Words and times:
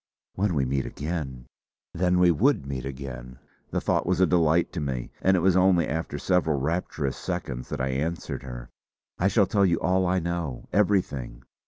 When 0.33 0.55
we 0.55 0.65
meet 0.65 0.87
again! 0.87 1.45
Then 1.93 2.17
we 2.17 2.31
would 2.31 2.65
meet 2.65 2.85
again: 2.87 3.37
The 3.69 3.79
thought 3.79 4.07
was 4.07 4.19
a 4.19 4.25
delight 4.25 4.73
to 4.73 4.79
me; 4.79 5.11
and 5.21 5.37
it 5.37 5.41
was 5.41 5.55
only 5.55 5.87
after 5.87 6.17
several 6.17 6.59
rapturous 6.59 7.15
seconds 7.15 7.69
that 7.69 7.79
I 7.79 7.89
answered 7.89 8.41
her: 8.41 8.71
"I 9.19 9.27
shall 9.27 9.45
tell 9.45 9.63
you 9.63 9.79
all 9.79 10.07
I 10.07 10.17
know; 10.17 10.67
everything. 10.73 11.43